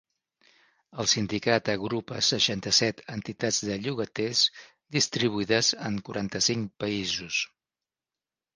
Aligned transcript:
El 1.01 1.09
sindicat 1.11 1.69
agrupa 1.73 2.21
seixanta-set 2.29 3.03
entitats 3.17 3.61
de 3.69 3.77
llogaters 3.83 4.43
distribuïdes 4.97 5.71
en 5.91 6.03
quaranta-cinc 6.09 6.75
països. 6.85 7.47